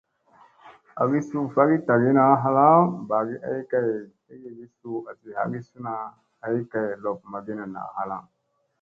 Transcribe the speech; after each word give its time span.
Agi 1.01 1.19
suu 1.27 1.45
vagii 1.55 1.81
tagiina 1.87 2.23
halaŋ 2.43 2.77
ɓagi 3.09 3.35
ay 3.49 3.59
kay 3.71 3.89
tlekyegi 4.23 4.65
suu 4.77 4.97
asi 5.09 5.27
hagisuna 5.37 5.93
ay 6.45 6.57
kay 6.71 6.87
lob 7.03 7.17
magina 7.31 7.65
na 7.73 7.81
halaŋ. 7.97 8.23